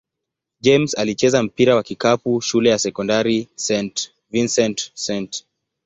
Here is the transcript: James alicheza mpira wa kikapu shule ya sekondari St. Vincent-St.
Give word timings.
James 0.61 0.95
alicheza 0.97 1.43
mpira 1.43 1.75
wa 1.75 1.83
kikapu 1.83 2.41
shule 2.41 2.69
ya 2.69 2.79
sekondari 2.79 3.47
St. 3.55 4.11
Vincent-St. 4.31 5.43